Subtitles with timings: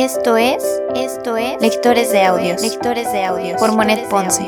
[0.00, 4.44] Esto es, esto es Lectores de Audios, Lectores de Audios por Monet Ponce.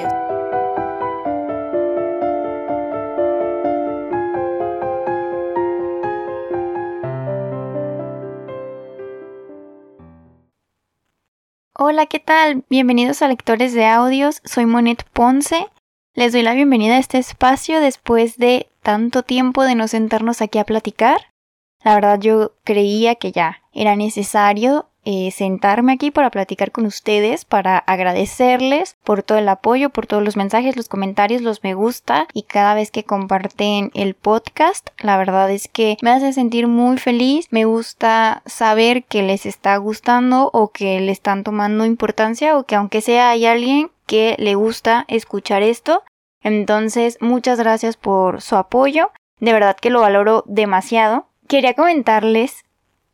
[11.77, 12.65] Hola, ¿qué tal?
[12.71, 15.67] Bienvenidos a Lectores de Audios, soy Monet Ponce.
[16.15, 20.61] Les doy la bienvenida a este espacio después de tanto tiempo de no sentarnos aquí
[20.61, 21.33] a platicar.
[21.83, 27.45] La verdad yo creía que ya era necesario eh, sentarme aquí para platicar con ustedes,
[27.45, 32.27] para agradecerles por todo el apoyo, por todos los mensajes, los comentarios, los me gusta
[32.35, 34.91] y cada vez que comparten el podcast.
[34.99, 39.77] La verdad es que me hace sentir muy feliz, me gusta saber que les está
[39.79, 44.55] gustando o que le están tomando importancia o que aunque sea hay alguien que le
[44.55, 46.03] gusta escuchar esto.
[46.43, 49.13] Entonces, muchas gracias por su apoyo.
[49.39, 51.27] De verdad que lo valoro demasiado.
[51.49, 52.65] Quería comentarles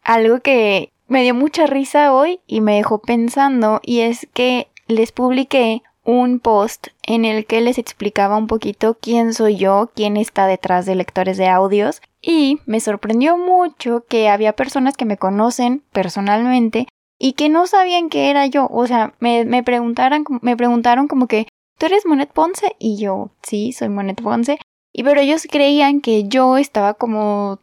[0.03, 5.13] algo que me dio mucha risa hoy y me dejó pensando y es que les
[5.13, 10.47] publiqué un post en el que les explicaba un poquito quién soy yo, quién está
[10.47, 15.83] detrás de lectores de audios y me sorprendió mucho que había personas que me conocen
[15.93, 16.87] personalmente
[17.19, 21.27] y que no sabían que era yo, o sea, me, me, preguntaron, me preguntaron como
[21.27, 21.49] que,
[21.79, 22.77] ¿tú eres Monet Ponce?
[22.79, 24.59] Y yo, sí, soy Monet Ponce.
[24.93, 27.59] Y pero ellos creían que yo estaba como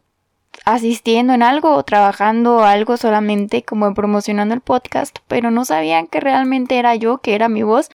[0.64, 6.20] asistiendo en algo o trabajando algo solamente como promocionando el podcast, pero no sabían que
[6.20, 7.90] realmente era yo, que era mi voz.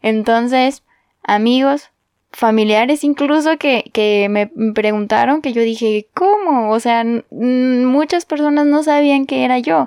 [0.00, 0.84] Entonces,
[1.22, 1.90] amigos,
[2.30, 6.70] familiares incluso que, que me preguntaron que yo dije, ¿cómo?
[6.70, 9.86] O sea, muchas personas no sabían que era yo.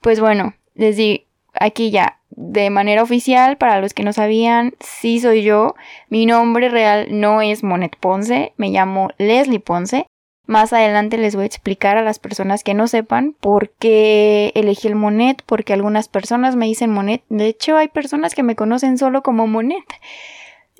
[0.00, 1.24] Pues bueno, les digo,
[1.54, 5.74] aquí ya, de manera oficial, para los que no sabían, sí soy yo.
[6.08, 10.06] Mi nombre real no es Monet Ponce, me llamo Leslie Ponce.
[10.48, 14.88] Más adelante les voy a explicar a las personas que no sepan por qué elegí
[14.88, 17.22] el Monet, porque algunas personas me dicen Monet.
[17.28, 19.84] De hecho, hay personas que me conocen solo como Monet.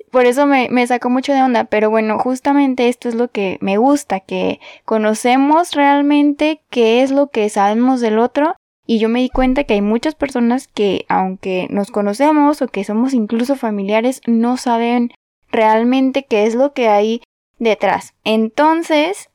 [0.09, 3.59] Por eso me, me sacó mucho de onda, pero bueno, justamente esto es lo que
[3.61, 8.55] me gusta, que conocemos realmente qué es lo que sabemos del otro
[8.87, 12.83] y yo me di cuenta que hay muchas personas que, aunque nos conocemos o que
[12.83, 15.11] somos incluso familiares, no saben
[15.51, 17.21] realmente qué es lo que hay
[17.59, 18.15] detrás.
[18.23, 19.28] Entonces,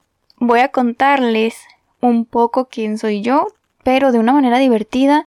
[0.46, 1.56] voy a contarles
[2.00, 3.48] un poco quién soy yo,
[3.82, 5.24] pero de una manera divertida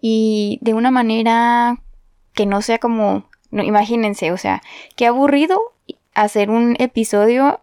[0.00, 1.82] y de una manera
[2.34, 4.62] que no sea como, no, imagínense, o sea,
[4.96, 5.60] qué aburrido
[6.14, 7.60] hacer un episodio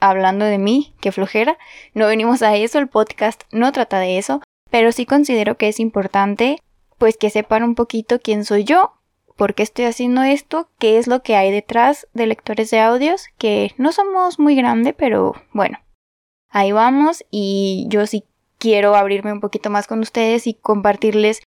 [0.00, 1.58] hablando de mí, qué flojera.
[1.94, 5.80] No venimos a eso, el podcast no trata de eso, pero sí considero que es
[5.80, 6.58] importante
[6.98, 8.92] pues que sepan un poquito quién soy yo,
[9.36, 13.26] por qué estoy haciendo esto, qué es lo que hay detrás de lectores de audios,
[13.38, 15.78] que no somos muy grande, pero bueno,
[16.50, 18.24] ahí vamos y yo sí
[18.58, 21.42] quiero abrirme un poquito más con ustedes y compartirles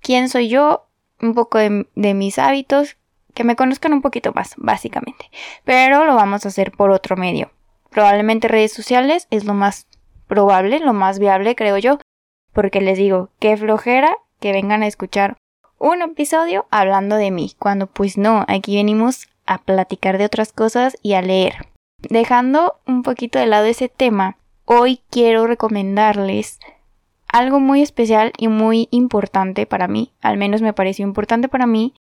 [0.00, 0.86] quién soy yo,
[1.20, 2.96] un poco de, mis hábitos,
[3.34, 5.30] que me conozcan un poquito más, básicamente.
[5.64, 7.50] Pero lo vamos a hacer por otro medio.
[7.90, 9.86] Probablemente redes sociales es lo más
[10.26, 11.98] probable, lo más viable, creo yo,
[12.52, 15.36] porque les digo, qué flojera que vengan a escuchar
[15.78, 20.96] un episodio hablando de mí, cuando pues no, aquí venimos a platicar de otras cosas
[21.02, 21.68] y a leer.
[21.98, 26.58] Dejando un poquito de lado ese tema, hoy quiero recomendarles
[27.28, 31.94] algo muy especial y muy importante para mí, al menos me pareció importante para mí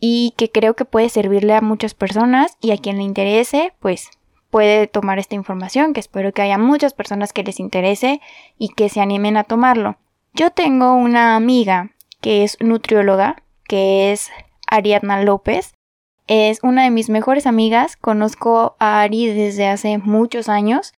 [0.00, 4.10] y que creo que puede servirle a muchas personas y a quien le interese, pues
[4.50, 8.20] puede tomar esta información, que espero que haya muchas personas que les interese
[8.58, 9.96] y que se animen a tomarlo.
[10.32, 14.30] Yo tengo una amiga que es nutrióloga, que es
[14.66, 15.74] Ariadna López.
[16.26, 20.92] Es una de mis mejores amigas, conozco a Ari desde hace muchos años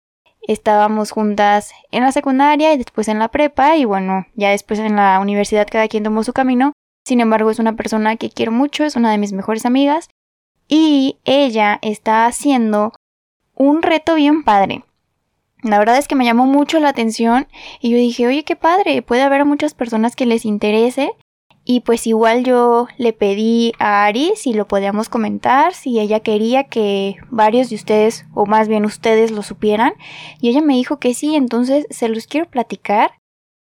[0.42, 4.96] estábamos juntas en la secundaria y después en la prepa y bueno, ya después en
[4.96, 6.72] la universidad cada quien tomó su camino.
[7.04, 10.08] Sin embargo, es una persona que quiero mucho, es una de mis mejores amigas
[10.68, 12.92] y ella está haciendo
[13.54, 14.84] un reto bien padre.
[15.62, 17.48] La verdad es que me llamó mucho la atención
[17.80, 21.12] y yo dije, oye, qué padre, puede haber muchas personas que les interese
[21.70, 26.64] y pues igual yo le pedí a Ari si lo podíamos comentar, si ella quería
[26.64, 29.92] que varios de ustedes, o más bien ustedes, lo supieran.
[30.40, 33.10] Y ella me dijo que sí, entonces se los quiero platicar.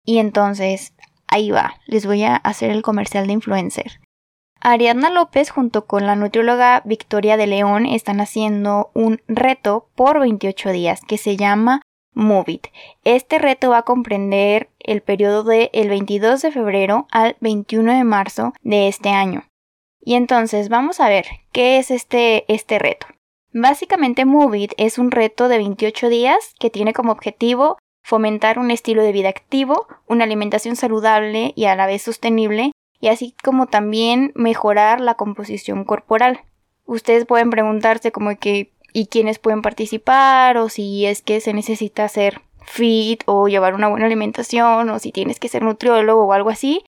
[0.03, 0.95] Y entonces,
[1.27, 3.99] ahí va, les voy a hacer el comercial de influencer.
[4.59, 10.71] Ariadna López junto con la nutrióloga Victoria de León están haciendo un reto por 28
[10.71, 11.83] días que se llama
[12.13, 12.61] Move
[13.03, 18.03] Este reto va a comprender el periodo del el 22 de febrero al 21 de
[18.03, 19.43] marzo de este año.
[20.01, 23.07] Y entonces vamos a ver qué es este, este reto.
[23.53, 29.03] Básicamente Move es un reto de 28 días que tiene como objetivo fomentar un estilo
[29.03, 34.31] de vida activo, una alimentación saludable y a la vez sostenible, y así como también
[34.35, 36.41] mejorar la composición corporal.
[36.85, 42.03] Ustedes pueden preguntarse como que y quiénes pueden participar o si es que se necesita
[42.03, 46.49] hacer fit o llevar una buena alimentación o si tienes que ser nutriólogo o algo
[46.49, 46.83] así.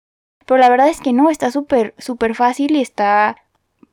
[0.46, 3.38] Pero la verdad es que no, está súper, súper fácil y está,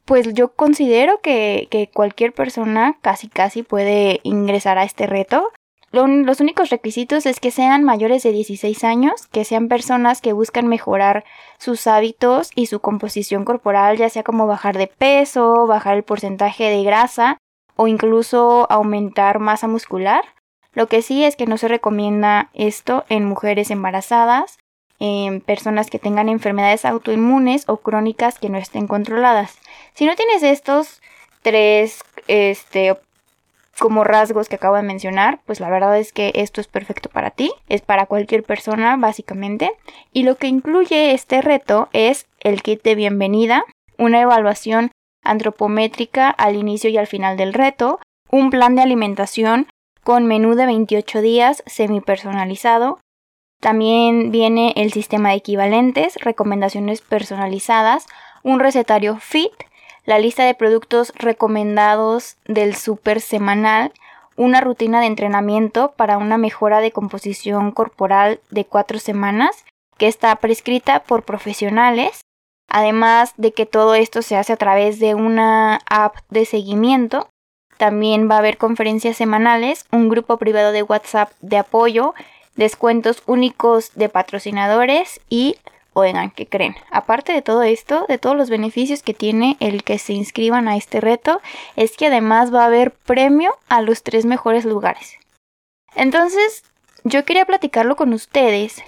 [0.05, 5.51] pues yo considero que, que cualquier persona casi casi puede ingresar a este reto.
[5.93, 10.67] los únicos requisitos es que sean mayores de 16 años, que sean personas que buscan
[10.67, 11.25] mejorar
[11.59, 16.65] sus hábitos y su composición corporal, ya sea como bajar de peso, bajar el porcentaje
[16.65, 17.39] de grasa
[17.81, 20.23] o incluso aumentar masa muscular.
[20.75, 24.59] Lo que sí es que no se recomienda esto en mujeres embarazadas,
[24.99, 29.59] en personas que tengan enfermedades autoinmunes o crónicas que no estén controladas.
[29.95, 31.01] Si no tienes estos
[31.41, 32.99] tres este,
[33.79, 37.31] como rasgos que acabo de mencionar, pues la verdad es que esto es perfecto para
[37.31, 39.73] ti, es para cualquier persona básicamente.
[40.13, 43.65] Y lo que incluye este reto es el kit de bienvenida,
[43.97, 44.91] una evaluación
[45.23, 48.01] antropométrica al inicio y al final del reto,
[48.31, 49.67] un plan de alimentación
[50.03, 52.99] con menú de 28 días semi-personalizado.
[53.61, 58.07] También viene el sistema de equivalentes, recomendaciones personalizadas,
[58.43, 59.53] un recetario FIT,
[60.07, 63.93] la lista de productos recomendados del super semanal,
[64.37, 69.65] una rutina de entrenamiento para una mejora de composición corporal de cuatro semanas
[69.99, 72.23] que está prescrita por profesionales
[72.71, 77.29] Además de que todo esto se hace a través de una app de seguimiento,
[77.77, 82.15] también va a haber conferencias semanales, un grupo privado de WhatsApp de apoyo,
[82.55, 85.57] descuentos únicos de patrocinadores y,
[85.95, 86.77] oigan, ¿qué creen?
[86.91, 90.77] Aparte de todo esto, de todos los beneficios que tiene el que se inscriban a
[90.77, 91.41] este reto,
[91.75, 95.17] es que además va a haber premio a los tres mejores lugares.
[95.97, 96.63] Entonces,
[97.03, 98.83] yo quería platicarlo con ustedes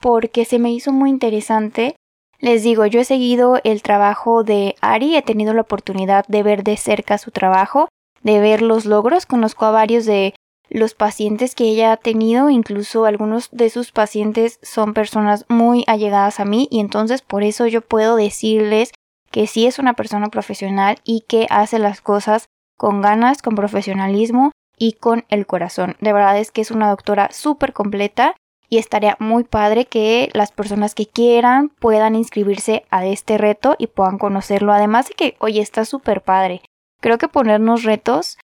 [0.00, 1.96] porque se me hizo muy interesante
[2.40, 6.62] les digo, yo he seguido el trabajo de Ari, he tenido la oportunidad de ver
[6.62, 7.88] de cerca su trabajo,
[8.22, 10.34] de ver los logros, conozco a varios de
[10.70, 16.40] los pacientes que ella ha tenido, incluso algunos de sus pacientes son personas muy allegadas
[16.40, 18.92] a mí y entonces por eso yo puedo decirles
[19.30, 22.46] que sí es una persona profesional y que hace las cosas
[22.76, 25.96] con ganas, con profesionalismo y con el corazón.
[26.00, 28.34] De verdad es que es una doctora súper completa
[28.68, 33.86] y estaría muy padre que las personas que quieran puedan inscribirse a este reto y
[33.86, 34.72] puedan conocerlo.
[34.72, 36.62] Además de que, oye, está súper padre.
[37.00, 38.38] Creo que ponernos retos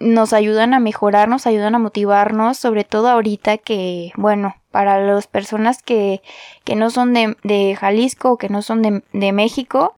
[0.00, 5.26] nos ayudan a mejorar, nos ayudan a motivarnos, sobre todo ahorita que, bueno, para las
[5.26, 6.22] personas que,
[6.64, 9.94] que no son de, de Jalisco o que no son de, de México,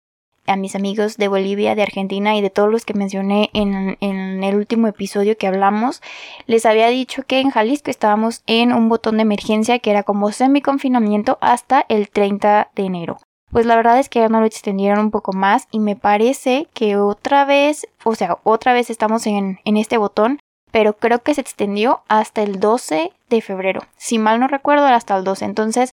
[0.47, 4.43] a mis amigos de Bolivia, de Argentina y de todos los que mencioné en, en,
[4.43, 6.01] el último episodio que hablamos,
[6.45, 10.31] les había dicho que en Jalisco estábamos en un botón de emergencia que era como
[10.31, 13.17] semi-confinamiento hasta el 30 de enero.
[13.51, 16.67] Pues la verdad es que ya no lo extendieron un poco más y me parece
[16.73, 20.39] que otra vez, o sea, otra vez estamos en, en este botón,
[20.71, 23.81] pero creo que se extendió hasta el 12 de febrero.
[23.95, 25.45] Si mal no recuerdo, era hasta el 12.
[25.45, 25.91] Entonces,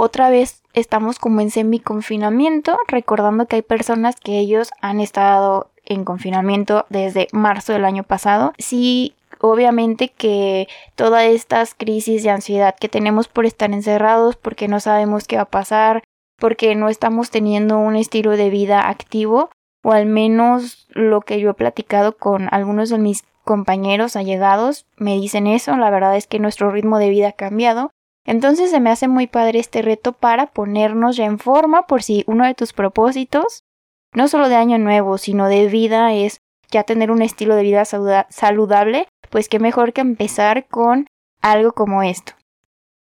[0.00, 6.04] otra vez estamos como en semi-confinamiento, recordando que hay personas que ellos han estado en
[6.04, 8.54] confinamiento desde marzo del año pasado.
[8.58, 14.80] Sí, obviamente que todas estas crisis de ansiedad que tenemos por estar encerrados, porque no
[14.80, 16.02] sabemos qué va a pasar,
[16.38, 19.50] porque no estamos teniendo un estilo de vida activo,
[19.82, 25.16] o al menos lo que yo he platicado con algunos de mis compañeros allegados me
[25.16, 27.90] dicen eso, la verdad es que nuestro ritmo de vida ha cambiado
[28.24, 32.24] entonces se me hace muy padre este reto para ponernos ya en forma por si
[32.26, 33.64] uno de tus propósitos,
[34.12, 37.84] no solo de año nuevo, sino de vida es ya tener un estilo de vida
[37.84, 41.06] saludable, pues qué mejor que empezar con
[41.40, 42.32] algo como esto.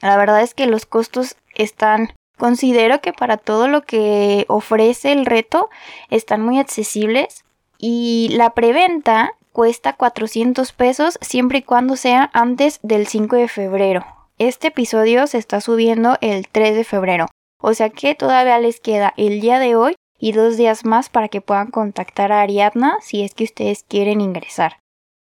[0.00, 5.26] La verdad es que los costos están, considero que para todo lo que ofrece el
[5.26, 5.71] reto
[6.11, 7.45] están muy accesibles
[7.78, 14.22] y la preventa cuesta 400 pesos siempre y cuando sea antes del 5 de febrero.
[14.39, 17.29] Este episodio se está subiendo el 3 de febrero,
[17.61, 21.29] o sea que todavía les queda el día de hoy y dos días más para
[21.29, 24.79] que puedan contactar a Ariadna si es que ustedes quieren ingresar.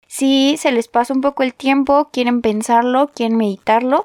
[0.08, 4.04] Si se les pasa un poco el tiempo, quieren pensarlo, quieren meditarlo,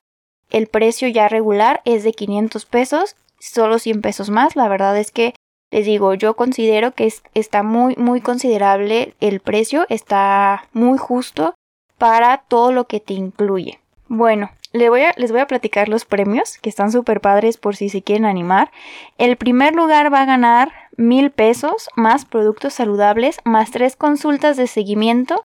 [0.49, 4.55] el precio ya regular es de 500 pesos, solo 100 pesos más.
[4.55, 5.33] La verdad es que
[5.71, 11.55] les digo, yo considero que está muy, muy considerable el precio, está muy justo
[11.97, 13.79] para todo lo que te incluye.
[14.07, 17.75] Bueno, les voy, a, les voy a platicar los premios, que están súper padres por
[17.75, 18.71] si se quieren animar.
[19.17, 24.67] El primer lugar va a ganar mil pesos más productos saludables, más tres consultas de
[24.67, 25.43] seguimiento.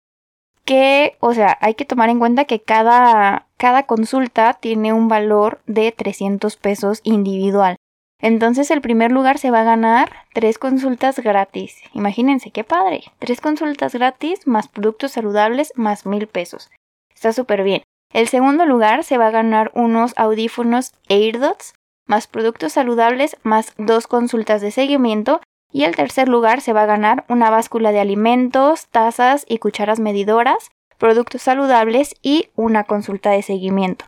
[0.65, 5.61] Que, o sea, hay que tomar en cuenta que cada, cada consulta tiene un valor
[5.65, 7.77] de 300 pesos individual.
[8.19, 11.81] Entonces el primer lugar se va a ganar tres consultas gratis.
[11.93, 13.05] Imagínense, qué padre.
[13.17, 16.69] Tres consultas gratis más productos saludables más mil pesos.
[17.15, 17.81] Está súper bien.
[18.13, 21.73] El segundo lugar se va a ganar unos audífonos AirDots
[22.07, 25.39] más productos saludables más dos consultas de seguimiento.
[25.71, 30.01] Y el tercer lugar se va a ganar una báscula de alimentos, tazas y cucharas
[30.01, 34.03] medidoras, productos saludables y una consulta de seguimiento.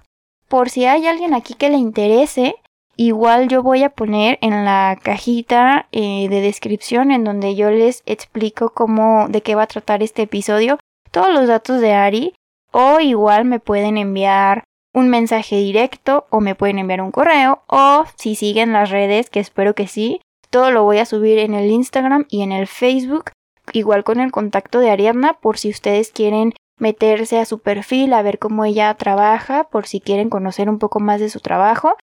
[0.49, 2.55] Por si hay alguien aquí que le interese,
[2.95, 8.03] Igual yo voy a poner en la cajita eh, de descripción en donde yo les
[8.05, 10.77] explico cómo, de qué va a tratar este episodio,
[11.09, 12.35] todos los datos de Ari,
[12.73, 18.05] o igual me pueden enviar un mensaje directo o me pueden enviar un correo o
[18.17, 21.71] si siguen las redes, que espero que sí, todo lo voy a subir en el
[21.71, 23.31] Instagram y en el Facebook,
[23.71, 28.21] igual con el contacto de Ariadna por si ustedes quieren meterse a su perfil a
[28.21, 31.95] ver cómo ella trabaja, por si quieren conocer un poco más de su trabajo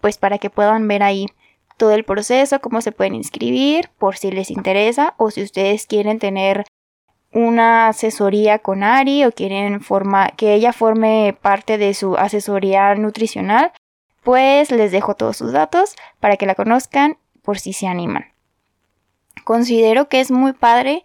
[0.00, 1.26] pues para que puedan ver ahí
[1.76, 6.18] todo el proceso, cómo se pueden inscribir, por si les interesa o si ustedes quieren
[6.18, 6.64] tener
[7.32, 13.72] una asesoría con Ari o quieren forma, que ella forme parte de su asesoría nutricional,
[14.22, 18.26] pues les dejo todos sus datos para que la conozcan por si se animan.
[19.44, 21.02] Considero que es muy padre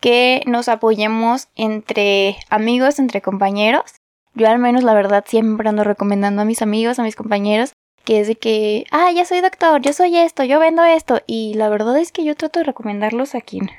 [0.00, 3.96] que nos apoyemos entre amigos, entre compañeros.
[4.34, 7.72] Yo al menos la verdad siempre ando recomendando a mis amigos, a mis compañeros,
[8.04, 11.20] que es de que, ah, ya soy doctor, yo soy esto, yo vendo esto.
[11.26, 13.70] Y la verdad es que yo trato de recomendarlos a quien,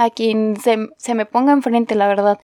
[0.00, 2.40] a quien se, se me ponga enfrente, la verdad.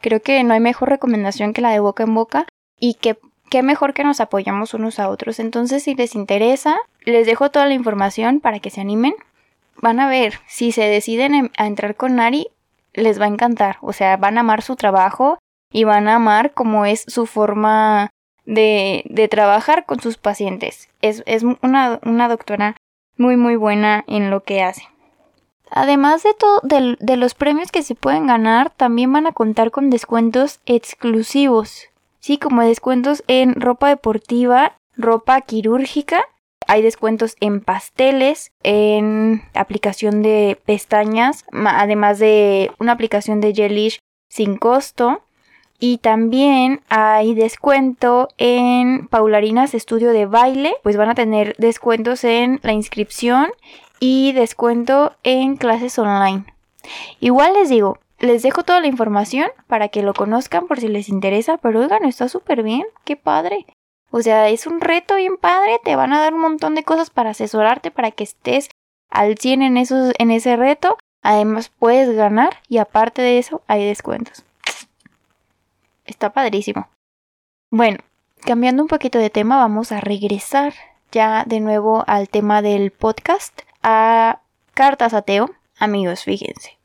[0.00, 2.46] Creo que no hay mejor recomendación que la de boca en boca
[2.80, 3.16] y que
[3.48, 5.38] qué mejor que nos apoyamos unos a otros.
[5.38, 9.14] Entonces, si les interesa, les dejo toda la información para que se animen.
[9.80, 12.48] Van a ver, si se deciden a entrar con Nari,
[12.92, 13.78] les va a encantar.
[13.82, 15.38] O sea, van a amar su trabajo
[15.72, 18.10] y van a amar cómo es su forma
[18.46, 20.88] de, de trabajar con sus pacientes.
[21.02, 22.76] Es, es una, una, doctora
[23.16, 24.82] muy muy buena en lo que hace.
[25.70, 29.90] Además de todo, de, los premios que se pueden ganar, también van a contar con
[29.90, 31.88] descuentos exclusivos.
[32.20, 36.24] Sí, como descuentos en ropa deportiva, ropa quirúrgica,
[36.68, 44.56] hay descuentos en pasteles, en aplicación de pestañas, además de una aplicación de Gelish sin
[44.56, 45.22] costo,
[45.78, 52.60] y también hay descuento en Paularinas Estudio de Baile, pues van a tener descuentos en
[52.62, 53.48] la inscripción
[54.00, 56.44] y descuento en clases online.
[57.20, 61.08] Igual les digo, les dejo toda la información para que lo conozcan por si les
[61.08, 63.66] interesa, pero oigan, está súper bien, qué padre.
[64.10, 67.10] O sea, es un reto bien padre, te van a dar un montón de cosas
[67.10, 68.70] para asesorarte, para que estés
[69.10, 70.96] al 100 en, esos, en ese reto.
[71.22, 74.44] Además puedes ganar y aparte de eso hay descuentos.
[76.04, 76.88] Está padrísimo.
[77.70, 77.98] Bueno,
[78.42, 80.72] cambiando un poquito de tema, vamos a regresar
[81.10, 84.40] ya de nuevo al tema del podcast, a
[84.74, 85.48] Cartas Ateo.
[85.78, 86.76] Amigos, fíjense.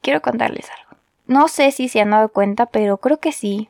[0.00, 0.98] Quiero contarles algo.
[1.26, 3.68] No sé si se han dado cuenta, pero creo que sí.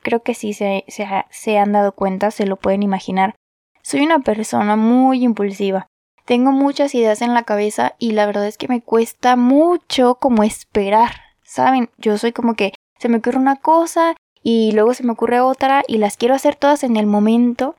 [0.00, 3.34] Creo que sí se, se, se han dado cuenta, se lo pueden imaginar.
[3.82, 5.86] Soy una persona muy impulsiva.
[6.24, 10.42] Tengo muchas ideas en la cabeza y la verdad es que me cuesta mucho como
[10.42, 11.20] esperar.
[11.42, 11.90] ¿Saben?
[11.98, 15.82] Yo soy como que se me ocurre una cosa y luego se me ocurre otra
[15.86, 17.76] y las quiero hacer todas en el momento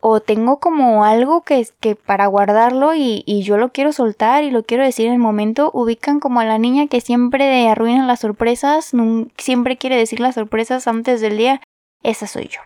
[0.00, 4.50] o tengo como algo que, que para guardarlo y, y, yo lo quiero soltar y
[4.50, 8.20] lo quiero decir en el momento, ubican como a la niña que siempre arruina las
[8.20, 8.92] sorpresas,
[9.36, 11.60] siempre quiere decir las sorpresas antes del día,
[12.02, 12.60] esa soy yo.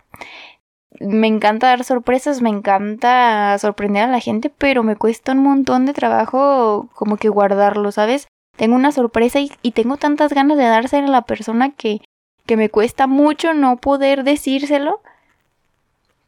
[0.99, 5.85] Me encanta dar sorpresas, me encanta sorprender a la gente, pero me cuesta un montón
[5.85, 8.27] de trabajo como que guardarlo, ¿sabes?
[8.61, 12.01] tengo una sorpresa y, tengo tantas ganas de dársela a la persona que,
[12.45, 15.01] que me cuesta mucho no poder decírselo.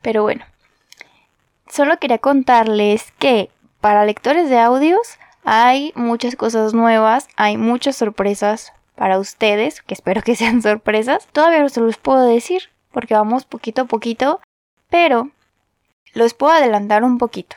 [0.02, 0.44] Pero bueno,
[1.68, 3.50] solo quería contarles que
[3.82, 10.22] para lectores de audios hay muchas cosas nuevas, hay muchas sorpresas para ustedes, que espero
[10.22, 11.28] que sean sorpresas.
[11.32, 14.40] Todavía no se los puedo decir porque vamos poquito a poquito,
[14.90, 15.32] pero
[16.14, 17.56] los puedo adelantar un poquito.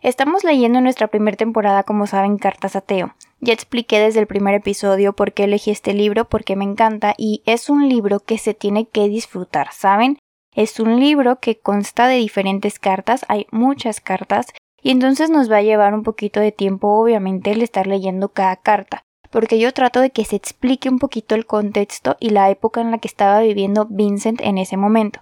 [0.00, 3.14] Estamos leyendo nuestra primera temporada, como saben, Cartas a Teo.
[3.40, 7.42] Ya expliqué desde el primer episodio por qué elegí este libro, porque me encanta y
[7.46, 10.17] es un libro que se tiene que disfrutar, ¿saben?
[10.58, 14.46] Es un libro que consta de diferentes cartas, hay muchas cartas,
[14.82, 18.56] y entonces nos va a llevar un poquito de tiempo, obviamente, el estar leyendo cada
[18.56, 22.80] carta, porque yo trato de que se explique un poquito el contexto y la época
[22.80, 25.20] en la que estaba viviendo Vincent en ese momento.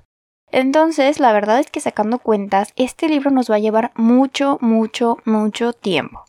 [0.53, 5.19] Entonces, la verdad es que sacando cuentas, este libro nos va a llevar mucho, mucho,
[5.27, 6.25] mucho tiempo.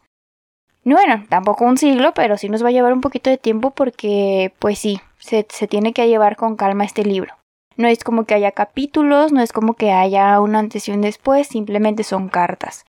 [0.83, 4.51] Bueno, tampoco un siglo, pero sí nos va a llevar un poquito de tiempo porque,
[4.59, 7.36] pues sí, se, se tiene que llevar con calma este libro.
[7.77, 11.01] No es como que haya capítulos, no es como que haya un antes y un
[11.01, 12.85] después, simplemente son cartas.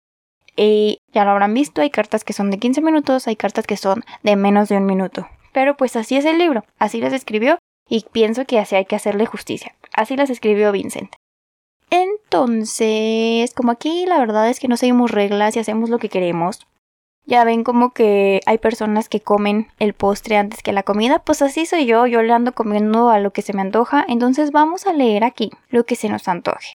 [0.57, 3.77] Y ya lo habrán visto, hay cartas que son de 15 minutos, hay cartas que
[3.77, 5.29] son de menos de un minuto.
[5.53, 8.97] Pero pues así es el libro, así las escribió y pienso que así hay que
[8.97, 9.75] hacerle justicia.
[9.93, 11.15] Así las escribió Vincent.
[11.91, 16.67] Entonces, como aquí la verdad es que no seguimos reglas y hacemos lo que queremos.
[17.29, 21.43] Ya ven como que hay personas que comen el postre antes que la comida, pues
[21.43, 24.87] así soy yo, yo le ando comiendo a lo que se me antoja, entonces vamos
[24.87, 26.75] a leer aquí lo que se nos antoje.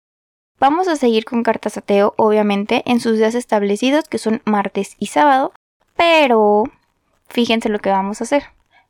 [0.59, 5.05] Vamos a seguir con cartas ateo, obviamente, en sus días establecidos, que son martes y
[5.05, 5.53] sábado,
[5.95, 6.63] pero
[7.27, 8.45] fíjense lo que vamos a hacer.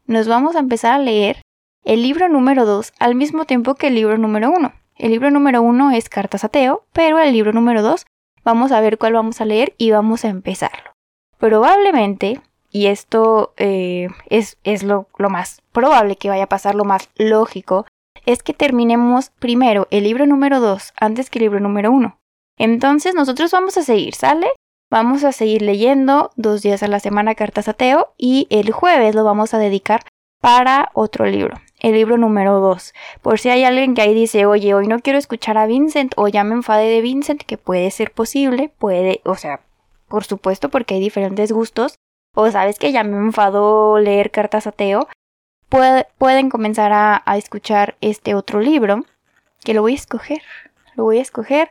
[0.08, 1.42] Nos vamos a empezar a leer
[1.84, 4.74] el libro número 2 al mismo tiempo que el libro número 1.
[4.96, 8.06] El libro número 1 es Cartas Ateo, pero el libro número 2
[8.46, 10.92] vamos a ver cuál vamos a leer y vamos a empezarlo.
[11.40, 17.86] Probablemente, y esto eh, es, lo, más probable que vaya a pasar, lo más lógico,
[18.26, 22.18] es que terminemos primero el libro número 2 antes que el libro número 1.
[22.58, 24.48] Entonces nosotros vamos a seguir, ¿sale?
[24.92, 29.24] Vamos a seguir leyendo dos días a la semana cartas ateo y el jueves lo
[29.24, 30.02] vamos a dedicar
[30.42, 32.94] para otro libro el libro número 2.
[33.22, 36.28] Por si hay alguien que ahí dice, oye, hoy no quiero escuchar a Vincent o
[36.28, 39.62] ya me enfade de Vincent, que puede ser posible, puede, o sea,
[40.10, 41.96] por supuesto porque hay diferentes gustos,
[42.36, 45.08] o sabes que ya me enfado leer cartas ateo,
[46.18, 49.06] pueden comenzar a, escuchar este otro libro,
[49.64, 50.42] que lo voy a escoger.
[50.96, 51.70] Lo voy a escoger.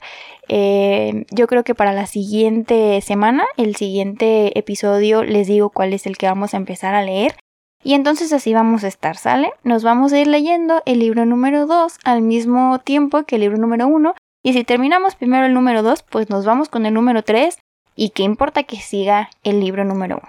[0.49, 6.07] Eh, yo creo que para la siguiente semana, el siguiente episodio, les digo cuál es
[6.07, 7.37] el que vamos a empezar a leer.
[7.83, 9.53] Y entonces así vamos a estar, ¿sale?
[9.63, 13.59] Nos vamos a ir leyendo el libro número 2 al mismo tiempo que el libro
[13.59, 14.15] número 1.
[14.43, 17.59] Y si terminamos primero el número 2, pues nos vamos con el número 3.
[18.01, 20.29] Y qué importa que siga el libro número 1.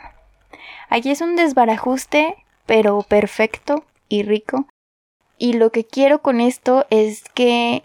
[0.89, 2.35] Aquí es un desbarajuste,
[2.65, 4.65] pero perfecto y rico.
[5.37, 7.83] Y lo que quiero con esto es que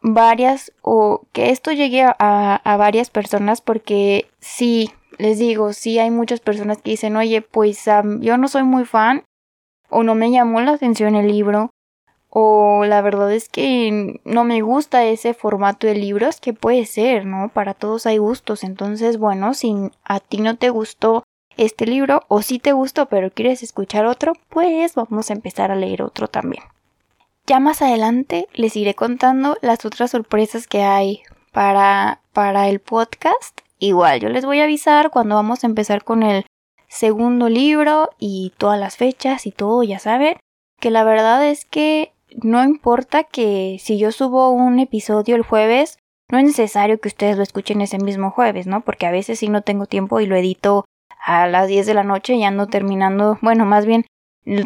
[0.00, 6.10] varias o que esto llegue a, a varias personas porque sí, les digo, sí hay
[6.10, 7.84] muchas personas que dicen, oye, pues
[8.18, 9.22] yo no soy muy fan
[9.88, 11.70] o no me llamó la atención el libro
[12.34, 17.26] o la verdad es que no me gusta ese formato de libros que puede ser,
[17.26, 17.50] ¿no?
[17.50, 21.24] Para todos hay gustos, entonces bueno, si a ti no te gustó
[21.58, 25.76] este libro o si te gustó pero quieres escuchar otro, pues vamos a empezar a
[25.76, 26.64] leer otro también.
[27.46, 33.60] Ya más adelante les iré contando las otras sorpresas que hay para, para el podcast
[33.82, 36.46] Igual, yo les voy a avisar cuando vamos a empezar con el
[36.86, 40.36] segundo libro y todas las fechas y todo, ya saben,
[40.78, 45.98] que la verdad es que no importa que si yo subo un episodio el jueves,
[46.30, 48.80] no es necesario que ustedes lo escuchen ese mismo jueves, ¿no?
[48.80, 50.84] Porque a veces sí no tengo tiempo y lo edito
[51.24, 54.06] a las 10 de la noche y ando terminando, bueno, más bien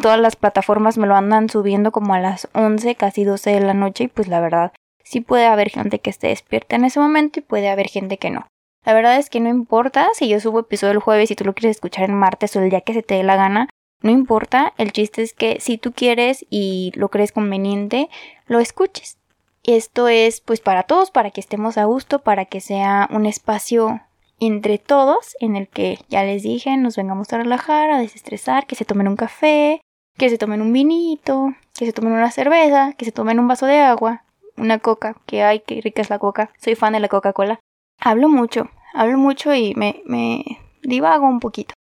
[0.01, 3.73] todas las plataformas me lo andan subiendo como a las 11, casi 12 de la
[3.73, 4.71] noche y pues la verdad
[5.03, 8.29] sí puede haber gente que esté despierta en ese momento y puede haber gente que
[8.29, 8.47] no.
[8.85, 11.53] La verdad es que no importa si yo subo episodio el jueves y tú lo
[11.53, 13.69] quieres escuchar en martes o el día que se te dé la gana.
[14.01, 18.09] No importa, el chiste es que si tú quieres y lo crees conveniente,
[18.45, 19.17] lo escuches.
[19.63, 24.01] Esto es pues para todos, para que estemos a gusto, para que sea un espacio
[24.39, 28.75] entre todos en el que ya les dije, nos vengamos a relajar, a desestresar, que
[28.75, 29.81] se tomen un café,
[30.17, 33.65] que se tomen un vinito, que se tomen una cerveza, que se tomen un vaso
[33.65, 34.23] de agua,
[34.57, 37.59] una coca, que ay, qué rica es la coca, soy fan de la Coca-Cola.
[37.99, 40.43] Hablo mucho, hablo mucho y me, me
[40.83, 41.73] divago un poquito.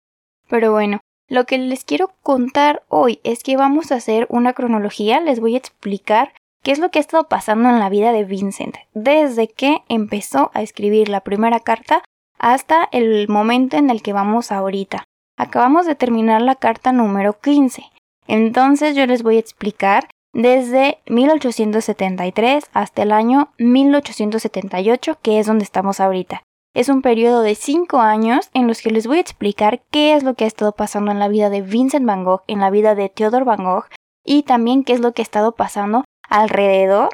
[0.49, 5.19] Pero bueno, lo que les quiero contar hoy es que vamos a hacer una cronología,
[5.19, 6.33] les voy a explicar
[6.63, 10.51] qué es lo que ha estado pasando en la vida de Vincent, desde que empezó
[10.53, 12.03] a escribir la primera carta
[12.39, 15.05] hasta el momento en el que vamos ahorita.
[15.37, 17.83] Acabamos de terminar la carta número 15.
[18.27, 25.63] Entonces yo les voy a explicar desde 1873 hasta el año 1878, que es donde
[25.63, 26.43] estamos ahorita.
[26.75, 30.23] Es un periodo de 5 años en los que les voy a explicar qué es
[30.23, 32.95] lo que ha estado pasando en la vida de Vincent Van Gogh, en la vida
[32.95, 33.85] de Theodore Van Gogh
[34.25, 37.11] y también qué es lo que ha estado pasando alrededor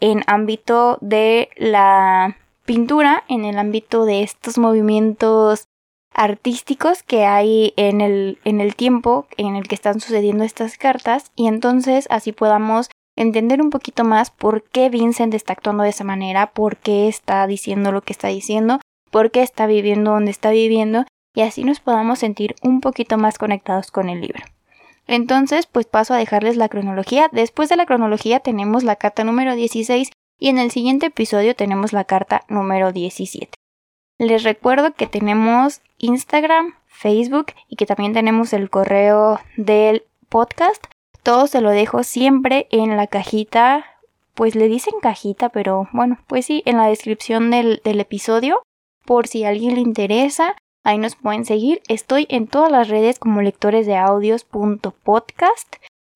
[0.00, 5.64] en ámbito de la pintura, en el ámbito de estos movimientos
[6.14, 11.32] artísticos que hay en el, en el tiempo en el que están sucediendo estas cartas
[11.36, 16.04] y entonces así podamos entender un poquito más por qué Vincent está actuando de esa
[16.04, 18.80] manera, por qué está diciendo lo que está diciendo
[19.12, 23.38] por qué está viviendo donde está viviendo y así nos podamos sentir un poquito más
[23.38, 24.42] conectados con el libro.
[25.06, 27.28] Entonces, pues paso a dejarles la cronología.
[27.30, 31.92] Después de la cronología tenemos la carta número 16 y en el siguiente episodio tenemos
[31.92, 33.52] la carta número 17.
[34.18, 40.84] Les recuerdo que tenemos Instagram, Facebook y que también tenemos el correo del podcast.
[41.22, 43.84] Todo se lo dejo siempre en la cajita
[44.34, 48.62] pues le dicen cajita, pero bueno, pues sí, en la descripción del, del episodio,
[49.04, 51.82] por si a alguien le interesa, ahí nos pueden seguir.
[51.88, 55.74] Estoy en todas las redes como lectores de audios.podcast.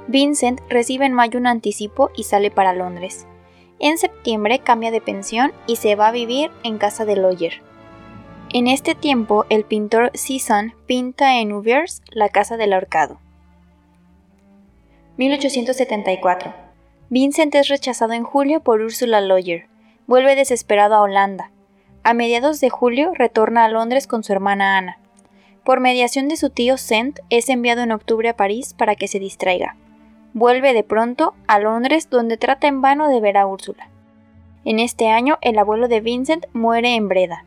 [0.09, 3.29] Vincent recibe en mayo un anticipo y sale para Londres.
[3.79, 7.63] En septiembre cambia de pensión y se va a vivir en casa de Lawyer.
[8.53, 13.21] En este tiempo, el pintor Cézanne pinta en Uviers la casa del ahorcado.
[15.17, 16.53] 1874.
[17.09, 19.69] Vincent es rechazado en julio por Ursula Lawyer.
[20.09, 21.53] Vuelve desesperado a Holanda.
[22.03, 24.99] A mediados de julio retorna a Londres con su hermana Ana.
[25.65, 29.19] Por mediación de su tío Sent, es enviado en octubre a París para que se
[29.19, 29.77] distraiga.
[30.33, 33.91] Vuelve de pronto a Londres donde trata en vano de ver a Úrsula.
[34.65, 37.45] En este año el abuelo de Vincent muere en Breda.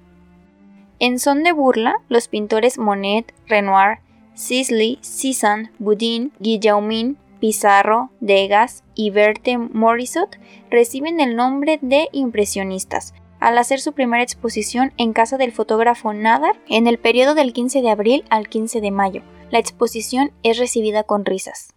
[0.99, 3.99] En son de burla, los pintores Monet, Renoir,
[4.35, 10.37] Sisley, Cézanne, Boudin, Guillaumin, Pizarro, Degas y Berthe Morisot
[10.69, 16.55] reciben el nombre de impresionistas al hacer su primera exposición en casa del fotógrafo Nadar
[16.69, 19.21] en el periodo del 15 de abril al 15 de mayo.
[19.51, 21.73] La exposición es recibida con risas.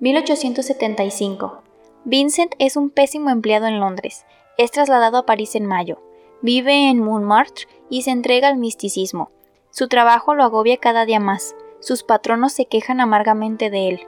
[0.00, 1.62] 1875.
[2.06, 4.24] Vincent es un pésimo empleado en Londres.
[4.56, 6.02] Es trasladado a París en mayo.
[6.40, 9.30] Vive en Montmartre y se entrega al misticismo.
[9.70, 11.54] Su trabajo lo agobia cada día más.
[11.80, 14.00] Sus patronos se quejan amargamente de él.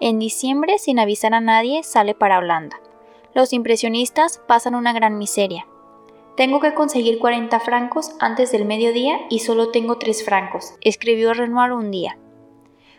[0.00, 2.80] En diciembre, sin avisar a nadie, sale para Holanda.
[3.34, 5.66] Los impresionistas pasan una gran miseria.
[6.36, 11.72] Tengo que conseguir 40 francos antes del mediodía y solo tengo 3 francos, escribió Renoir
[11.72, 12.18] un día.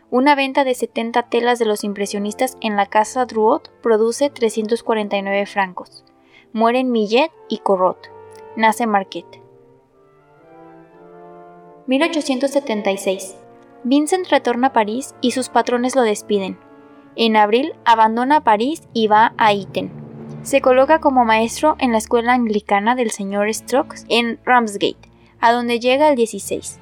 [0.09, 6.03] Una venta de 70 telas de los impresionistas en la casa Drouot produce 349 francos.
[6.51, 8.11] Mueren Millet y Corot
[8.55, 9.41] nace Marquette.
[11.87, 13.35] 1876.
[13.83, 16.59] Vincent retorna a París y sus patrones lo despiden.
[17.15, 20.02] En abril abandona París y va a Eton.
[20.43, 25.79] Se coloca como maestro en la escuela anglicana del señor Stokes en Ramsgate, a donde
[25.79, 26.79] llega el 16.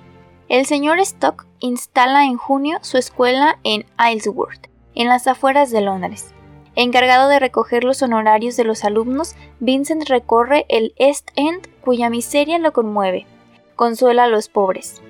[0.50, 6.34] El señor Stock instala en junio su escuela en Isleworth, en las afueras de Londres.
[6.76, 12.58] Encargado de recoger los honorarios de los alumnos, Vincent recorre el East End cuya miseria
[12.58, 13.28] lo conmueve.
[13.76, 15.04] Consuela a los pobres.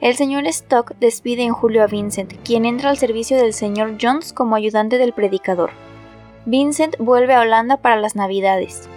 [0.00, 4.32] El señor Stock despide en julio a Vincent, quien entra al servicio del señor Jones
[4.32, 5.89] como ayudante del predicador.
[6.46, 8.88] Vincent vuelve a Holanda para las Navidades.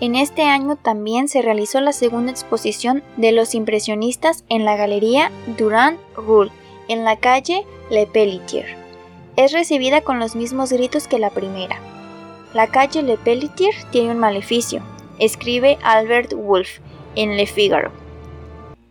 [0.00, 5.30] En este año también se realizó la segunda exposición de los impresionistas en la Galería
[5.58, 6.50] Durand Rull,
[6.88, 8.80] en la calle Le Pelletier
[9.36, 11.80] es recibida con los mismos gritos que la primera.
[12.52, 14.82] La calle Le Pelletier tiene un maleficio,
[15.18, 16.80] escribe Albert Wolff
[17.14, 17.90] en Le Figaro.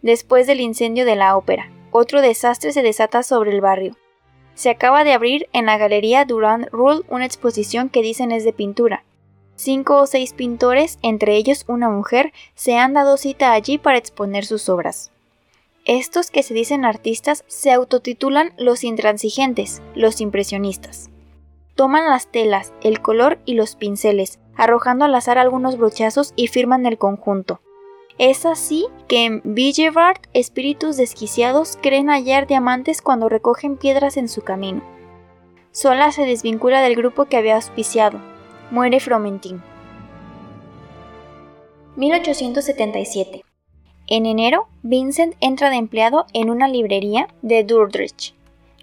[0.01, 3.95] Después del incendio de la ópera, otro desastre se desata sobre el barrio.
[4.60, 8.52] Se acaba de abrir en la Galería Durand Rull una exposición que dicen es de
[8.52, 9.06] pintura.
[9.56, 14.45] Cinco o seis pintores, entre ellos una mujer, se han dado cita allí para exponer
[14.45, 15.12] sus obras.
[15.86, 21.10] Estos que se dicen artistas se autotitulan los intransigentes, los impresionistas.
[21.76, 26.86] Toman las telas, el color y los pinceles, arrojando al azar algunos brochazos y firman
[26.86, 27.62] el conjunto.
[28.19, 34.41] Es así que en Villevard espíritus desquiciados creen hallar diamantes cuando recogen piedras en su
[34.41, 34.84] camino.
[35.71, 38.19] Sola se desvincula del grupo que había auspiciado.
[38.71, 39.63] Muere Fromentin.
[41.95, 43.45] 1877.
[44.08, 48.34] En enero, Vincent entra de empleado en una librería de Dordrecht.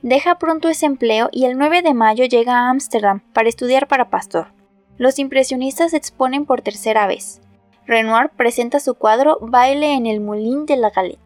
[0.00, 4.08] Deja pronto ese empleo y el 9 de mayo llega a Ámsterdam para estudiar para
[4.08, 4.54] pastor.
[4.96, 7.42] Los impresionistas se exponen por tercera vez.
[7.86, 11.20] Renoir presenta su cuadro Baile en el Moulin de la Galette,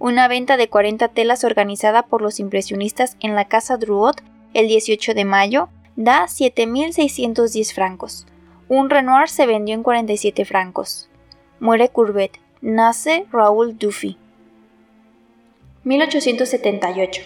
[0.00, 5.14] una venta de 40 telas organizada por los impresionistas en la Casa Drouot el 18
[5.14, 8.26] de mayo, da 7.610 francos.
[8.68, 11.08] Un Renoir se vendió en 47 francos.
[11.60, 12.40] Muere Courbet.
[12.60, 14.16] Nace Raoul Dufy.
[15.84, 17.22] 1878.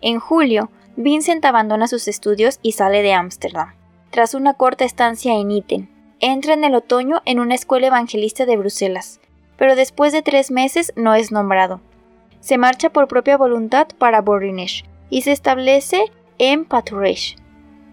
[0.00, 3.74] En julio, Vincent abandona sus estudios y sale de Ámsterdam.
[4.10, 8.56] Tras una corta estancia en Iten, entra en el otoño en una escuela evangelista de
[8.56, 9.20] Bruselas,
[9.56, 11.80] pero después de tres meses no es nombrado.
[12.40, 16.04] Se marcha por propia voluntad para Borinesh y se establece
[16.38, 17.36] en Patouresh.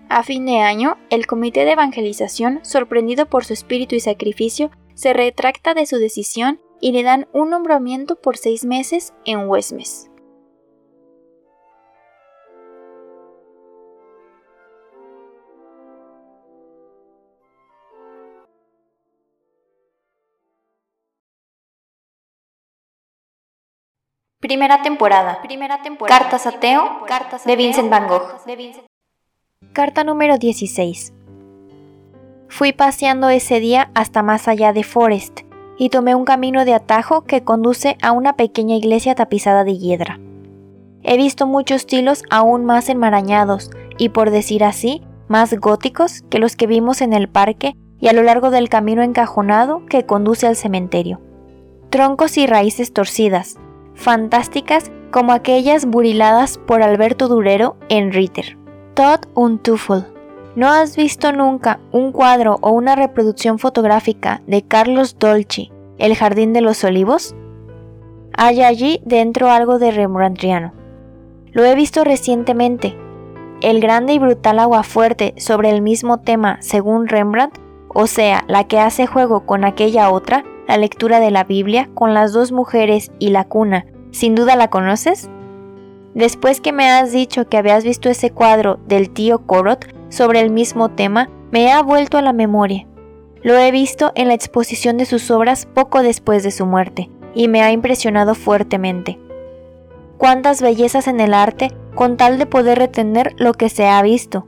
[0.09, 5.13] A fin de año, el comité de evangelización, sorprendido por su espíritu y sacrificio, se
[5.13, 10.09] retracta de su decisión y le dan un nombramiento por seis meses en Westmes.
[24.45, 25.41] Primera temporada.
[25.41, 26.19] Primera temporada.
[26.19, 26.83] Cartas a Teo
[27.45, 28.21] de Vincent Van Gogh.
[29.73, 31.15] Carta número 16.
[32.47, 35.39] Fui paseando ese día hasta más allá de Forest
[35.79, 40.19] y tomé un camino de atajo que conduce a una pequeña iglesia tapizada de hiedra.
[41.01, 46.55] He visto muchos tilos aún más enmarañados y, por decir así, más góticos que los
[46.55, 50.55] que vimos en el parque y a lo largo del camino encajonado que conduce al
[50.55, 51.19] cementerio.
[51.89, 53.57] Troncos y raíces torcidas,
[53.95, 58.57] fantásticas como aquellas buriladas por Alberto Durero en Ritter.
[58.93, 59.61] Todd un
[60.55, 66.53] ¿No has visto nunca un cuadro o una reproducción fotográfica de Carlos Dolci, El Jardín
[66.53, 67.35] de los Olivos?
[68.37, 70.73] Hay allí dentro algo de Rembrandtiano.
[71.51, 72.97] Lo he visto recientemente.
[73.61, 77.59] El grande y brutal aguafuerte sobre el mismo tema según Rembrandt,
[77.93, 82.13] o sea, la que hace juego con aquella otra, la lectura de la Biblia con
[82.13, 85.29] las dos mujeres y la cuna, ¿sin duda la conoces?
[86.13, 90.49] Después que me has dicho que habías visto ese cuadro del tío Corot sobre el
[90.49, 92.87] mismo tema, me ha vuelto a la memoria.
[93.43, 97.47] Lo he visto en la exposición de sus obras poco después de su muerte, y
[97.47, 99.19] me ha impresionado fuertemente.
[100.17, 104.47] Cuántas bellezas en el arte con tal de poder retener lo que se ha visto.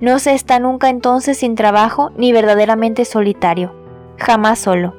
[0.00, 3.74] No se está nunca entonces sin trabajo ni verdaderamente solitario,
[4.16, 4.94] jamás solo.